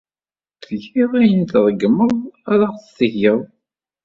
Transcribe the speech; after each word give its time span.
Tgiḍ 0.61 1.11
ayen 1.21 1.41
ay 1.43 1.47
tṛeggmeḍ 1.51 2.11
ad 2.51 2.61
aɣ-t-tgeḍ. 2.67 3.41